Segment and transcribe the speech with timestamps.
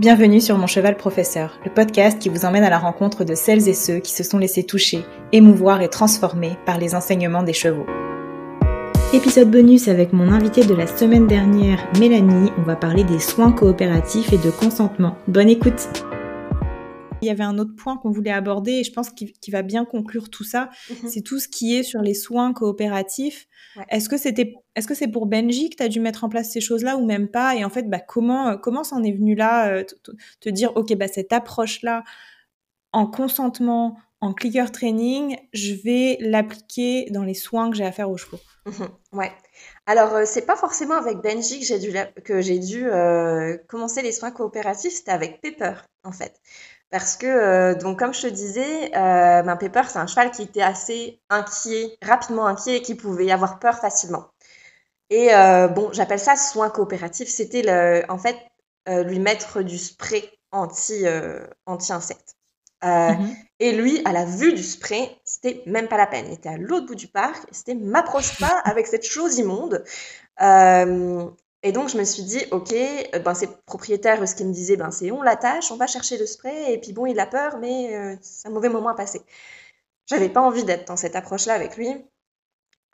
[0.00, 3.68] Bienvenue sur Mon Cheval Professeur, le podcast qui vous emmène à la rencontre de celles
[3.68, 7.84] et ceux qui se sont laissés toucher, émouvoir et transformer par les enseignements des chevaux.
[9.12, 13.52] Épisode bonus avec mon invité de la semaine dernière, Mélanie, on va parler des soins
[13.52, 15.18] coopératifs et de consentement.
[15.28, 15.90] Bonne écoute
[17.22, 19.84] il y avait un autre point qu'on voulait aborder et je pense qu'il va bien
[19.84, 20.70] conclure tout ça.
[20.88, 21.08] Mhm.
[21.08, 23.46] C'est tout ce qui est sur les soins coopératifs.
[23.88, 26.50] Est-ce que c'était, est-ce que c'est pour Benji que tu as dû mettre en place
[26.50, 27.54] ces choses-là ou même pas?
[27.54, 29.84] Et en fait, bah, comment, euh, comment s'en est venu là euh,
[30.40, 32.04] te dire, ok, bah, cette approche-là,
[32.92, 38.10] en consentement, en clicker training, je vais l'appliquer dans les soins que j'ai à faire
[38.10, 38.40] aux chevaux?
[38.66, 38.88] Mhm.
[39.12, 39.32] ouais.
[39.86, 41.92] Alors, euh, c'est pas forcément avec Benji que j'ai dû,
[42.24, 42.86] que j'ai dû
[43.68, 45.74] commencer les soins coopératifs, c'était avec Pepper,
[46.04, 46.40] en fait.
[46.90, 50.42] Parce que, euh, donc, comme je te disais, euh, ben, Pepper, c'est un cheval qui
[50.42, 54.26] était assez inquiet, rapidement inquiet et qui pouvait avoir peur facilement.
[55.08, 57.28] Et euh, bon, j'appelle ça soin coopératif.
[57.28, 58.36] C'était en fait
[58.88, 61.04] euh, lui mettre du spray anti,
[61.66, 62.34] anti-insectes.
[62.82, 63.36] Mm-hmm.
[63.60, 66.26] Et lui, à la vue du spray, c'était même pas la peine.
[66.28, 67.46] Il était à l'autre bout du parc.
[67.52, 69.84] C'était m'approche pas avec cette chose immonde.
[71.62, 74.76] Et donc, je me suis dit, OK, euh, ben, ces propriétaires, ce qu'ils me disaient,
[74.76, 77.58] ben, c'est on l'attache, on va chercher le spray, et puis bon, il a peur,
[77.58, 79.20] mais euh, c'est un mauvais moment à passer.
[80.06, 81.88] J'avais pas envie d'être dans cette approche-là avec lui.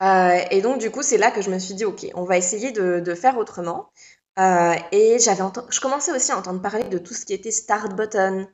[0.02, 2.36] Euh, et donc, du coup, c'est là que je me suis dit, OK, on va
[2.36, 3.90] essayer de, faire autrement.
[4.38, 8.46] Et j'avais je commençais aussi à entendre parler de tout ce qui était start button,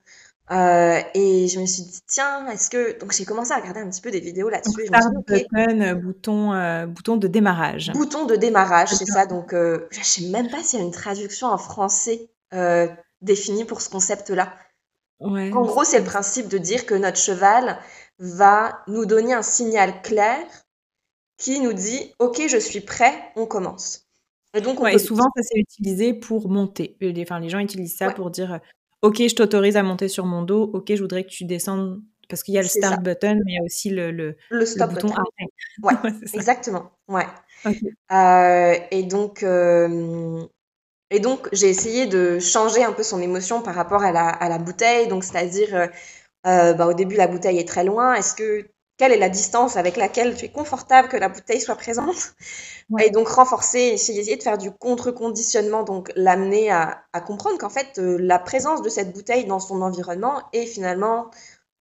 [0.50, 2.98] euh, et je me suis dit, tiens, est-ce que.
[2.98, 4.86] Donc, j'ai commencé à regarder un petit peu des vidéos là-dessus.
[4.86, 7.92] Start button, euh, bouton, euh, bouton de démarrage.
[7.92, 9.26] Bouton de démarrage, c'est ça.
[9.26, 12.28] Donc, euh, je sais même pas s'il y a une traduction en français
[13.22, 14.52] définie pour ce concept-là.
[15.20, 15.52] Ouais.
[15.52, 17.78] En gros, c'est le principe de dire que notre cheval
[18.18, 20.38] va nous donner un signal clair
[21.38, 24.08] qui nous dit, OK, je suis prêt, on commence.
[24.54, 26.98] Et donc, on ouais, et souvent, ça s'est utilisé pour monter.
[27.22, 28.14] Enfin, les gens utilisent ça ouais.
[28.14, 28.60] pour dire
[29.02, 30.70] OK, je t'autorise à monter sur mon dos.
[30.72, 33.00] OK, je voudrais que tu descendes parce qu'il y a le start ça.
[33.00, 35.22] button, mais il y a aussi le, le, le stop le bouton button.
[35.82, 36.90] Ouais, ouais exactement.
[37.08, 37.26] Ouais.
[37.66, 37.92] Okay.
[38.10, 40.42] Euh, et donc, euh,
[41.10, 44.48] et donc j'ai essayé de changer un peu son émotion par rapport à la, à
[44.48, 45.08] la bouteille.
[45.08, 45.86] Donc, c'est-à-dire, euh,
[46.46, 48.14] euh bah, au début, la bouteille est très loin.
[48.14, 48.66] Est-ce que
[49.02, 52.36] quelle est la distance avec laquelle tu es confortable que la bouteille soit présente
[52.88, 53.08] ouais.
[53.08, 57.98] et donc renforcer, essayer de faire du contre-conditionnement, donc l'amener à, à, comprendre qu'en fait
[57.98, 61.32] euh, la présence de cette bouteille dans son environnement est finalement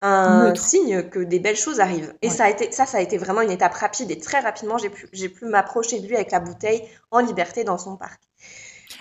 [0.01, 0.65] un Neutre.
[0.65, 2.11] signe que des belles choses arrivent.
[2.23, 2.33] Et ouais.
[2.33, 4.89] ça a été ça, ça a été vraiment une étape rapide et très rapidement j'ai
[4.89, 6.81] pu j'ai pu m'approcher de lui avec la bouteille
[7.11, 8.19] en liberté dans son parc.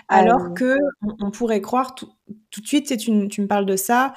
[0.08, 0.50] Alors euh...
[0.50, 2.10] que on, on, pourrait croire tout,
[2.50, 4.12] tout de suite, tu, tu me parles de ça.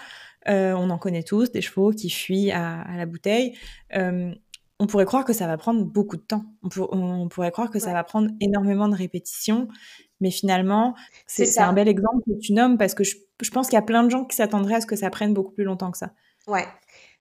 [0.48, 3.58] Euh, on en connaît tous, des chevaux qui fuient à, à la bouteille.
[3.96, 4.34] Euh,
[4.80, 6.44] on pourrait croire que ça va prendre beaucoup de temps.
[6.64, 7.80] On, pour, on pourrait croire que ouais.
[7.80, 9.68] ça va prendre énormément de répétitions.
[10.20, 10.96] Mais finalement,
[11.28, 13.84] c'est un bel exemple que tu nommes parce que je, je pense qu'il y a
[13.84, 16.12] plein de gens qui s'attendraient à ce que ça prenne beaucoup plus longtemps que ça.
[16.48, 16.66] Ouais.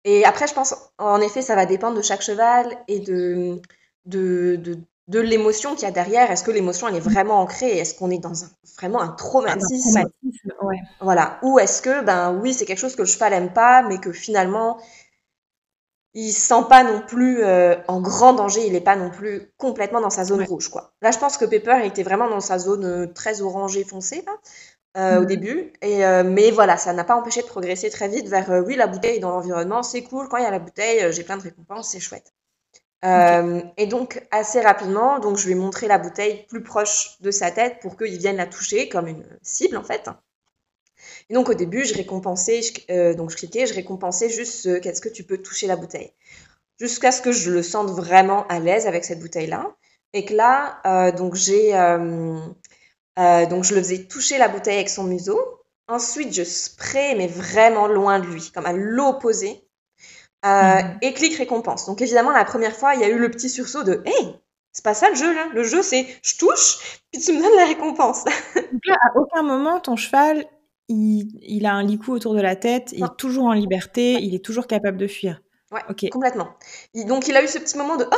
[0.06, 3.60] Et après, je pense, en effet, ça va dépendre de chaque cheval et de,
[4.06, 4.78] de, de,
[5.08, 6.32] de l'émotion qu'il y a derrière.
[6.32, 7.78] Est-ce que l'émotion elle est vraiment ancrée?
[7.78, 10.54] Est-ce qu'on est dans un, vraiment un traumatisme, un traumatisme?
[10.62, 10.80] ouais.
[11.00, 11.40] Voilà.
[11.44, 14.12] Ou est-ce que ben oui c'est quelque chose que le cheval aime pas, mais que
[14.12, 14.78] finalement
[16.14, 18.66] il se sent pas non plus euh, en grand danger.
[18.66, 20.46] Il est pas non plus complètement dans sa zone ouais.
[20.46, 20.94] rouge quoi.
[21.02, 24.34] Là je pense que Pepper était vraiment dans sa zone euh, très orangée foncée là.
[24.98, 25.22] Euh, mmh.
[25.22, 25.74] au début.
[25.82, 28.78] Et, euh, mais voilà, ça n'a pas empêché de progresser très vite vers euh, oui,
[28.78, 30.30] la bouteille dans l'environnement, c'est cool.
[30.30, 32.34] Quand il y a la bouteille, j'ai plein de récompenses, c'est chouette.
[33.04, 37.30] Euh, et donc assez rapidement, donc je lui ai montré la bouteille plus proche de
[37.30, 40.10] sa tête pour qu'il vienne la toucher comme une cible en fait.
[41.30, 45.02] Et donc au début, je récompensais, euh, donc je cliquais, je récompensais juste euh, qu'est-ce
[45.02, 46.14] que tu peux toucher la bouteille,
[46.80, 49.76] jusqu'à ce que je le sente vraiment à l'aise avec cette bouteille là,
[50.14, 55.04] et que là, euh, donc j'ai, donc je le faisais toucher la bouteille avec son
[55.04, 55.40] museau.
[55.88, 59.65] Ensuite, je spray mais vraiment loin de lui, comme à l'opposé
[60.46, 60.98] euh, mmh.
[61.02, 61.86] et clic récompense.
[61.86, 64.36] Donc évidemment, la première fois, il y a eu le petit sursaut de Hey,
[64.72, 65.48] c'est pas ça le jeu là.
[65.54, 68.24] Le jeu, c'est je touche, puis tu me donnes la récompense.
[68.56, 70.46] Donc là, à aucun moment, ton cheval,
[70.88, 74.36] il, il a un licou autour de la tête, il est toujours en liberté, il
[74.36, 75.42] est toujours capable de fuir.
[75.72, 76.10] Ouais, okay.
[76.10, 76.50] complètement.
[76.94, 78.16] Il, donc il a eu ce petit moment de Oh,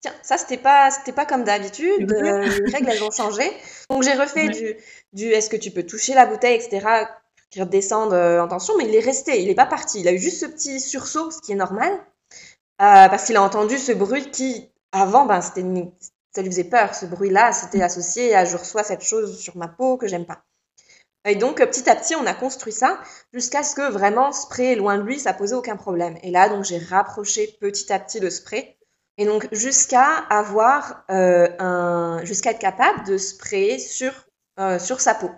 [0.00, 3.44] tiens, ça c'était pas, c'était pas comme d'habitude, euh, les règles elles ont changé.
[3.90, 4.48] Donc j'ai refait ouais.
[4.48, 4.76] du,
[5.12, 7.06] du est-ce que tu peux toucher la bouteille, etc
[7.50, 10.00] qui redescendent euh, en tension, mais il est resté, il n'est pas parti.
[10.00, 13.42] Il a eu juste ce petit sursaut, ce qui est normal, euh, parce qu'il a
[13.42, 16.94] entendu ce bruit qui, avant, ben, ça lui faisait peur.
[16.94, 20.42] Ce bruit-là, c'était associé à je reçois cette chose sur ma peau que j'aime pas.
[21.26, 22.98] Et donc, petit à petit, on a construit ça
[23.34, 26.16] jusqu'à ce que vraiment, spray loin de lui, ça posait aucun problème.
[26.22, 28.78] Et là, donc, j'ai rapproché petit à petit le spray.
[29.18, 34.12] Et donc, jusqu'à avoir euh, un, jusqu'à être capable de sprayer sur,
[34.58, 35.30] euh, sur sa peau.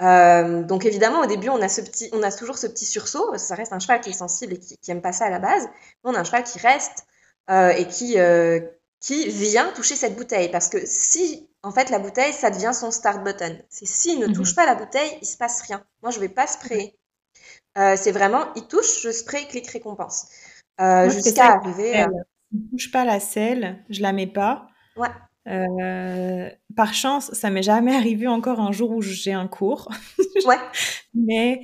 [0.00, 3.36] Donc évidemment, au début, on a, ce petit, on a toujours ce petit sursaut.
[3.36, 5.38] Ça reste un cheval qui est sensible et qui, qui aime pas ça à la
[5.38, 5.68] base.
[6.04, 7.06] on a un cheval qui reste
[7.50, 8.16] et qui,
[9.00, 10.50] qui vient toucher cette bouteille.
[10.50, 13.58] Parce que si, en fait, la bouteille, ça devient son start button.
[13.68, 14.34] C'est s'il ne mhm.
[14.34, 15.84] touche pas la bouteille, il se passe rien.
[16.02, 16.98] Moi, je vais pas sprayer.
[17.76, 20.28] Euh, c'est vraiment, il touche, je spray, clic, récompense.
[20.80, 22.00] Euh, jusqu'à arriver.
[22.00, 22.06] Euh...
[22.52, 24.68] ne touche pas la selle, je la mets pas.
[24.96, 25.08] Ouais.
[25.48, 29.88] Euh, par chance, ça m'est jamais arrivé encore un jour où j'ai un cours.
[30.46, 30.56] ouais.
[31.14, 31.62] Mais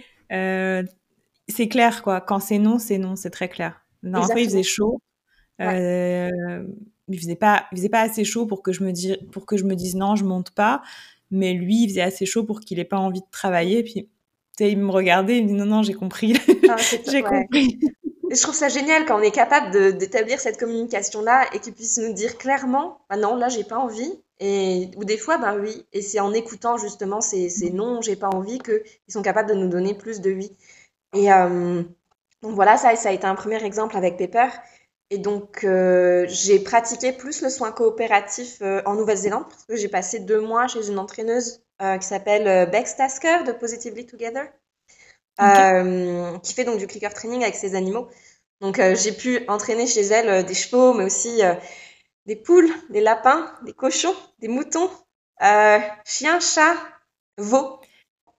[1.49, 2.21] c'est clair, quoi.
[2.21, 3.85] Quand c'est non, c'est non, c'est très clair.
[4.03, 5.01] Non, après, il faisait chaud.
[5.59, 6.31] Ouais
[7.09, 9.57] il faisait pas, il faisait pas assez chaud pour que je me dise, pour que
[9.57, 10.83] je me dise non, je monte pas.
[11.31, 13.83] Mais lui, il faisait assez chaud pour qu'il ait pas envie de travailler.
[13.83, 14.09] Puis,
[14.61, 16.35] il me regardait, il me dit non, non, j'ai compris.
[16.69, 16.77] Ah,
[17.11, 17.79] j'ai compris.
[18.31, 22.13] Je trouve ça génial quand on est capable d'établir cette communication-là et qu'il puisse nous
[22.13, 24.21] dire clairement, bah non, là, j'ai pas envie.
[24.41, 25.87] Et, ou des fois, bah oui.
[25.93, 29.55] Et c'est en écoutant justement ces, ces non, j'ai pas envie, qu'ils sont capables de
[29.55, 30.53] nous donner plus de oui.
[31.15, 31.83] Et euh,
[32.43, 34.49] donc voilà, ça, ça a été un premier exemple avec Pepper.
[35.11, 39.89] Et donc, euh, j'ai pratiqué plus le soin coopératif euh, en Nouvelle-Zélande parce que j'ai
[39.89, 41.61] passé deux mois chez une entraîneuse
[42.01, 44.47] qui s'appelle Bex Tasker de Positively Together,
[45.39, 48.09] qui fait donc du clicker training avec ses animaux.
[48.61, 51.43] Donc, j'ai pu entraîner chez elle des chevaux, mais aussi
[52.27, 54.91] des poules, des lapins, des cochons, des moutons,
[56.05, 56.77] chiens, chats,
[57.39, 57.81] veaux.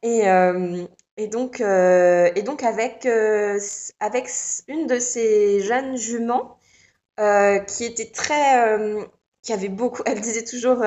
[0.03, 2.29] Et, donc, euh,
[2.63, 3.59] avec, euh,
[3.99, 4.29] avec
[4.67, 6.57] une de ces jeunes juments
[7.19, 8.77] euh, qui était très,
[9.41, 10.83] qui avait beaucoup, elle disait toujours,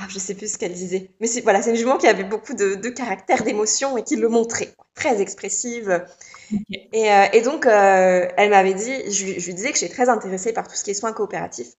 [0.00, 2.24] ah, je sais plus ce qu'elle disait, mais c'est voilà, c'est une jument qui avait
[2.24, 6.04] beaucoup de, de caractère, d'émotion et qui le montrait, très expressive.
[6.92, 10.66] Et, et, donc, elle m'avait dit, je, je, lui disais que j'étais très intéressée par
[10.66, 11.74] tout ce qui est soins coopératifs.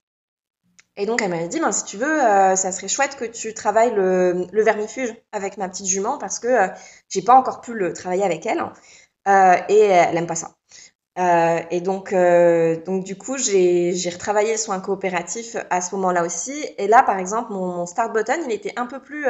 [0.98, 3.54] Et donc, elle m'avait dit, ben, si tu veux, euh, ça serait chouette que tu
[3.54, 6.68] travailles le, le vermifuge avec ma petite jument parce que euh,
[7.10, 8.62] j'ai pas encore pu le travailler avec elle.
[9.28, 10.56] Euh, et elle aime pas ça.
[11.20, 12.14] Euh, et donc,
[12.86, 16.54] donc, du coup, j'ai retravaillé le soin coopératif à ce moment-là aussi.
[16.78, 19.26] Et là, par exemple, mon, mon, start button, il était un peu plus.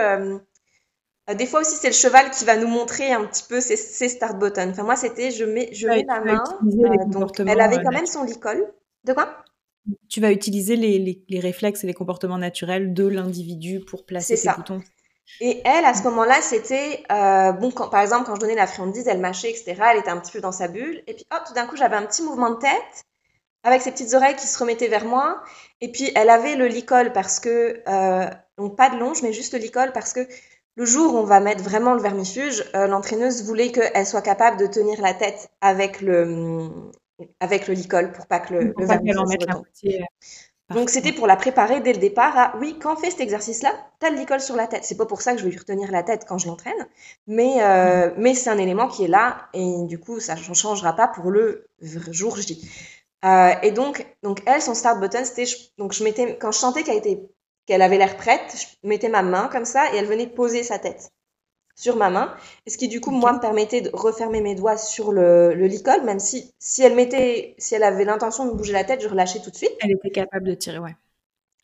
[1.35, 4.09] des fois aussi, c'est le cheval qui va nous montrer un petit peu ses, ses
[4.09, 4.69] start buttons.
[4.69, 6.43] Enfin, moi, c'était je mets, je mets la main.
[7.07, 8.71] donc, elle avait quand même son licol.
[9.03, 9.43] De quoi?
[10.09, 14.49] Tu vas utiliser les, les, réflexes et les comportements naturels de l'individu pour placer ses
[14.55, 14.81] boutons.
[15.39, 17.71] Et elle, à ce moment-là, c'était euh, bon.
[17.71, 19.75] Quand, par exemple, quand je donnais la friandise, elle mâchait, etc.
[19.91, 21.03] Elle était un petit peu dans sa bulle.
[21.07, 23.03] Et puis, hop, tout d'un coup, j'avais un petit mouvement de tête
[23.63, 25.41] avec ses petites oreilles qui se remettaient vers moi.
[25.81, 29.53] Et puis, elle avait le licol parce que euh, donc pas de longe, mais juste
[29.53, 30.27] le licol parce que
[30.75, 34.57] le jour où on va mettre vraiment le vermifuge, euh, l'entraîneuse voulait qu'elle soit capable
[34.57, 36.69] de tenir la tête avec le,
[37.39, 38.85] avec le licol pour pas que le, le
[40.73, 43.73] Donc c'était pour la préparer dès le départ à oui, quand on fait cet exercice-là,
[43.99, 44.83] tu as le licol sur la tête.
[44.83, 46.87] C'est pas pour ça que je vais lui retenir la tête quand je l'entraîne,
[47.27, 48.13] mais, euh, mm.
[48.17, 51.31] mais c'est un élément qui est là et du coup ça ne changera pas pour
[51.31, 52.67] le jour J.
[53.23, 55.45] Euh, et donc, donc elle, son start button, c'était
[55.77, 57.21] donc je mettais quand je sentais qu'elle était
[57.67, 60.79] qu'elle avait l'air prête, je mettais ma main comme ça et elle venait poser sa
[60.79, 61.11] tête
[61.81, 62.33] sur ma main,
[62.65, 65.65] et ce qui du coup moi me permettait de refermer mes doigts sur le, le
[65.67, 69.07] licol, même si si elle mettait, si elle avait l'intention de bouger la tête, je
[69.07, 69.71] relâchais tout de suite.
[69.81, 70.95] Elle était capable de tirer, ouais.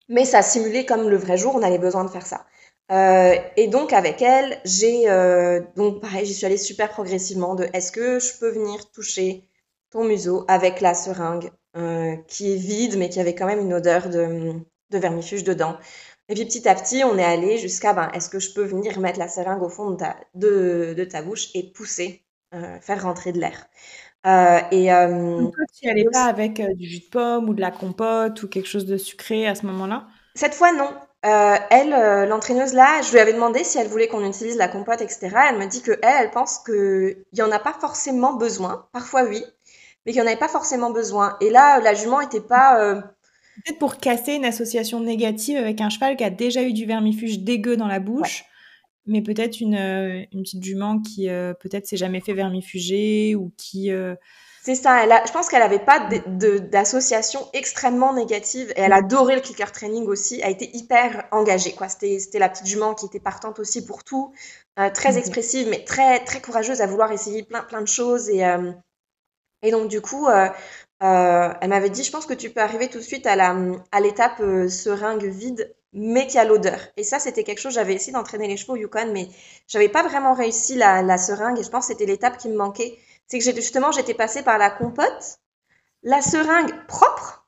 [0.10, 2.46] Mais ça simulait comme le vrai jour, on avait besoin de faire ça.
[2.92, 7.68] Euh, et donc avec elle, j'ai euh, donc pareil, j'y suis allée super progressivement de
[7.74, 9.44] est-ce que je peux venir toucher
[9.92, 13.74] ton museau avec la seringue euh, qui est vide mais qui avait quand même une
[13.74, 14.54] odeur de,
[14.92, 15.78] de vermifuge dedans?
[16.30, 19.00] Et puis petit à petit, on est allé jusqu'à ben, est-ce que je peux venir
[19.00, 23.04] mettre la seringue au fond de ta, de, de ta bouche et pousser, euh, faire
[23.04, 23.68] rentrer de l'air.
[24.26, 27.62] Euh, et euh, toi, tu n'y pas avec euh, du jus de pomme ou de
[27.62, 30.08] la compote ou quelque chose de sucré à ce moment-là?
[30.36, 30.90] Cette fois, non.
[31.26, 35.02] Euh, elle, l'entraîneuse là, je lui avais demandé si elle voulait qu'on utilise la compote,
[35.02, 35.30] etc.
[35.50, 38.88] Elle me dit que elle, elle pense qu'il n'y en a pas forcément besoin.
[38.92, 39.44] Parfois, oui,
[40.06, 41.38] mais qu'il n'y en avait pas forcément besoin.
[41.42, 43.02] Et là, la jument n'était pas
[43.66, 47.40] Peut-être pour casser une association négative avec un cheval qui a déjà eu du vermifuge
[47.40, 48.46] dégueu dans la bouche,
[49.06, 53.52] mais peut-être une, euh, une, petite jument qui euh, peut-être s'est jamais fait vermifuger ou
[53.58, 53.92] qui.
[53.92, 54.16] Euh,
[54.62, 55.04] C'est ça.
[55.04, 56.08] Elle a, je pense qu'elle n'avait pas
[56.72, 60.40] d'association extrêmement négative et elle adorait le clicker training aussi.
[60.42, 61.74] Elle a été hyper engagée.
[61.74, 61.90] Quoi.
[61.90, 64.34] C'était, c'était la petite jument qui était partante aussi pour tout,
[64.94, 68.44] très expressive mais très très courageuse à vouloir essayer plein plein de choses et
[69.64, 70.50] et donc du coup, euh,
[71.00, 73.56] elle m'avait dit, je pense que tu peux arriver tout de suite à la
[73.92, 76.80] à l'étape euh, seringue vide, mais qui a l'odeur.
[76.98, 77.74] Et ça, c'était quelque chose.
[77.74, 79.30] J'avais essayé d'entraîner les chevaux au Yukon, mais
[79.68, 81.60] j'avais pas vraiment réussi la, la seringue.
[81.60, 82.98] Et je pense que c'était l'étape qui me manquait.
[83.28, 85.40] C'est que justement, j'étais passée par la compote,
[86.04, 87.48] la seringue propre,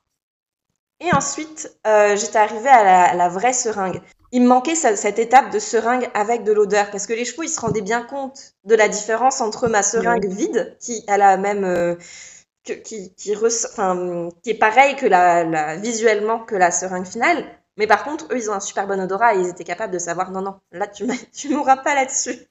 [1.00, 4.02] et ensuite euh, j'étais arrivée à la, la, vraie seringue.
[4.32, 7.48] il me manquait cette étape de seringue avec de l'odeur parce que les chevaux ils
[7.48, 11.96] se rendaient bien compte de la différence entre ma seringue vide qui a la même
[12.64, 13.14] qui
[14.46, 17.44] est pareil que la, visuellement que la seringue finale.
[17.76, 19.98] Mais par contre eux ils ont un super bon odorat et ils étaient capables de
[19.98, 21.06] savoir non non là tu
[21.48, 22.38] mourras pas là-dessus.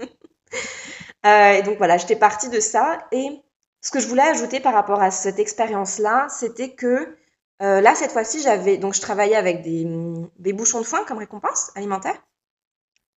[1.25, 2.97] Euh, et donc voilà j'étais partie de ça.
[3.11, 3.43] Et
[3.81, 7.13] ce que je voulais ajouter par rapport à cette expérience là c'était que
[7.61, 11.71] euh, là, cette fois-ci, j'avais donc je travaillais avec des, bouchons de foin comme récompense
[11.75, 12.15] alimentaire,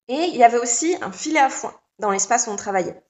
[0.09, 3.01] et il y avait aussi un filet à foin dans l'espace où on travaillait.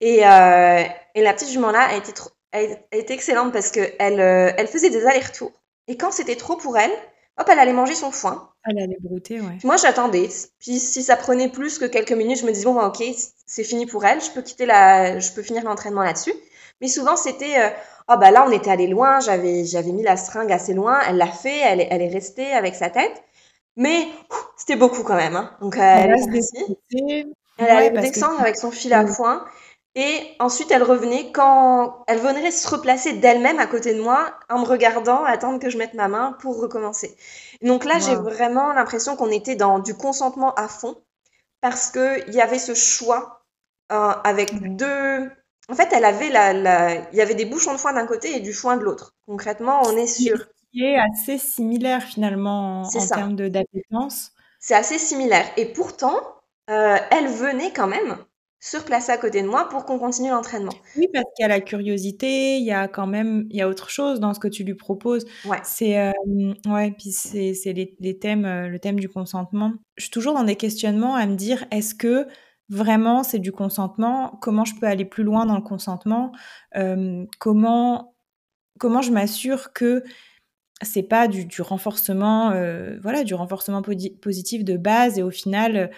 [0.00, 2.62] Et, euh, et la petite jument là a été, trop, a
[2.96, 5.52] été excellente parce que elle, euh, elle faisait des allers-retours.
[5.88, 6.92] Et quand c'était trop pour elle,
[7.38, 8.50] hop, elle allait manger son foin.
[8.64, 9.58] Elle allait brouter, ouais.
[9.64, 10.28] Moi, j'attendais.
[10.58, 13.02] Puis si ça prenait plus que quelques minutes, je me disais bon, bah, ok,
[13.46, 14.20] c'est fini pour elle.
[14.20, 16.34] Je peux quitter la, je peux finir l'entraînement là-dessus.
[16.80, 17.70] Mais souvent, c'était euh,
[18.08, 21.16] oh bah là on était allé loin, j'avais j'avais mis la seringue assez loin, elle
[21.16, 23.22] l'a fait, elle est, elle est restée avec sa tête,
[23.76, 24.08] mais
[24.56, 25.36] c'était beaucoup quand même.
[25.36, 25.50] Hein.
[25.60, 27.26] Donc euh, elle, est
[27.58, 29.44] elle allait descendre avec son fil à foin.
[29.96, 34.60] Et ensuite, elle revenait quand elle venait se replacer d'elle-même à côté de moi en
[34.60, 37.16] me regardant, attendre que je mette ma main pour recommencer.
[37.60, 40.96] Donc là, j'ai vraiment l'impression qu'on était dans du consentement à fond
[41.60, 43.42] parce que il y avait ce choix
[43.90, 45.28] euh, avec deux
[45.70, 48.40] en fait, elle avait la, il y avait des bouchons de foin d'un côté et
[48.40, 49.14] du foin de l'autre.
[49.26, 50.46] Concrètement, on est sur.
[50.72, 54.32] Qui est assez similaire finalement en, termes d'appétence.
[54.58, 55.46] C'est assez similaire.
[55.56, 56.20] Et pourtant,
[56.70, 58.18] euh, elle venait quand même
[58.60, 60.72] se replacer à côté de moi pour qu'on continue l'entraînement.
[60.96, 63.68] Oui, parce qu'il y a la curiosité, il y a quand même, il y a
[63.68, 65.24] autre chose dans ce que tu lui proposes.
[65.46, 65.58] Ouais.
[65.64, 66.12] C'est, euh,
[66.66, 69.72] ouais, puis c'est, les, les, thèmes, euh, le thème du consentement.
[69.96, 72.26] Je suis toujours dans des questionnements à me dire, est-ce que
[72.68, 76.30] vraiment c'est du consentement, comment je peux aller plus loin dans le consentement,
[76.76, 78.14] euh, comment,
[78.78, 80.04] comment je m'assure que
[80.82, 85.90] c'est pas du, du renforcement, euh, voilà, du renforcement positif de base et au final,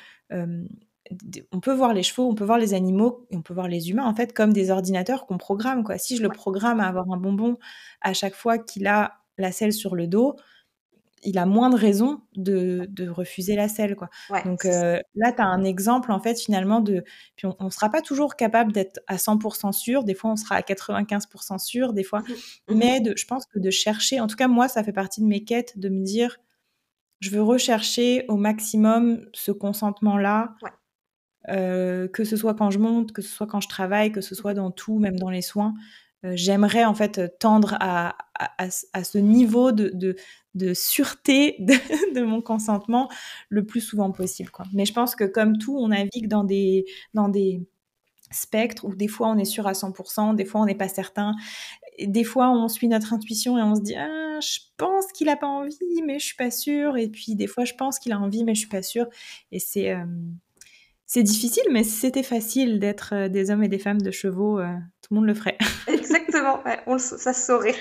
[1.53, 4.05] on peut voir les chevaux, on peut voir les animaux on peut voir les humains
[4.05, 5.99] en fait comme des ordinateurs qu'on programme quoi.
[5.99, 7.59] Si je le programme à avoir un bonbon
[8.01, 10.37] à chaque fois qu'il a la selle sur le dos,
[11.25, 13.97] il a moins de raisons de, refuser la selle.
[13.97, 14.09] Quoi.
[14.45, 17.05] Donc euh, là, tu as un exemple, en fait, finalement, de.
[17.37, 20.05] Puis on ne sera pas toujours capable d'être à 100% sûr.
[20.05, 22.21] Des fois, on sera à 95% sûr, des fois.
[22.69, 25.21] Mmh Mais de, je pense que de chercher, en tout cas, moi, ça fait partie
[25.21, 26.39] de mes quêtes, de me dire,
[27.21, 30.55] je veux rechercher au maximum ce consentement-là.
[31.49, 34.35] Euh, que ce soit quand je monte, que ce soit quand je travaille, que ce
[34.35, 35.75] soit dans tout, même dans les soins.
[36.25, 38.71] Euh, j'aimerais en fait tendre à, à,
[39.05, 40.15] ce niveau de, de,
[40.55, 41.57] de sûreté
[42.15, 43.11] de, mon consentement
[43.49, 44.51] le plus souvent possible.
[44.73, 46.85] Mais je pense que comme tout, on navigue dans des,
[47.15, 47.67] dans des
[48.31, 51.35] spectres où des fois on est sûr à 100%, des fois on n'est pas certain.
[52.01, 55.37] des fois, on suit notre intuition et on se dit ah, je pense qu'il a
[55.37, 56.97] pas envie, mais je suis pas sûre.
[56.97, 59.07] Et puis des fois, je pense qu'il a envie, mais je suis pas sûre.
[59.51, 60.05] Et c'est euh,
[61.13, 64.59] c'est difficile, mais si c'était facile d'être euh, des hommes et des femmes de chevaux,
[64.59, 65.59] euh, tout le monde le ferait.
[65.87, 67.75] Exactement, on, ça se saurait.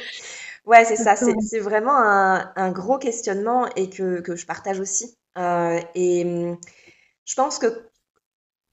[0.66, 5.16] Ouais, c'est ça, c'est vraiment un, un, gros questionnement et que, que je partage aussi.
[5.38, 6.58] Euh, et hum,
[7.24, 7.68] je pense que,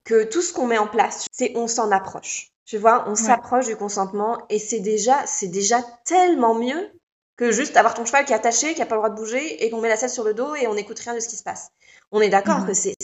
[0.02, 2.48] que tout ce qu'on met en place, c'est on s'en approche.
[2.64, 6.90] Tu vois, on s'approche du consentement et c'est déjà, c'est déjà tellement mieux
[7.36, 9.64] que juste avoir ton cheval qui est attaché, qui n'a pas le droit de bouger
[9.64, 11.36] et qu'on met la selle sur le dos et on n'écoute rien de ce qui
[11.36, 11.68] se passe.
[12.10, 12.66] On est d'accord mmh.
[12.66, 12.94] que c'est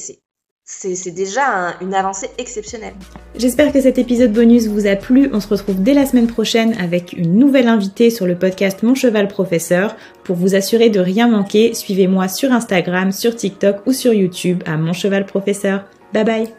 [0.65, 2.95] c'est déjà une avancée exceptionnelle.
[3.37, 5.29] J'espère que cet épisode bonus vous a plu.
[5.33, 8.95] On se retrouve dès la semaine prochaine avec une nouvelle invitée sur le podcast Mon
[8.95, 9.95] Cheval Professeur.
[10.25, 14.77] Pour vous assurer de rien manquer, suivez-moi sur Instagram, sur TikTok ou sur YouTube à
[14.77, 15.85] Mon Cheval Professeur.
[16.13, 16.55] Bye bye